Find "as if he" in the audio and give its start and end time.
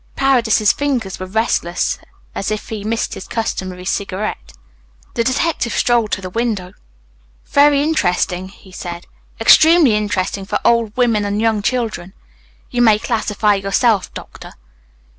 2.33-2.83